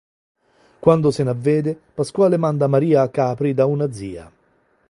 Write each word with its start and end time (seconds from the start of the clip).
Quando 0.79 1.11
se 1.11 1.21
n'avvede, 1.21 1.79
Pasquale 1.93 2.35
manda 2.35 2.65
Maria 2.65 3.03
a 3.03 3.09
Capri 3.09 3.53
da 3.53 3.67
una 3.67 3.93
zia. 3.93 4.31